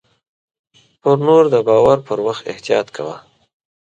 پر 1.01 1.17
نور 1.25 1.43
د 1.53 1.55
باور 1.67 1.97
پر 2.07 2.17
وخت 2.27 2.43
احتياط 2.51 2.87
کوه. 2.95 3.17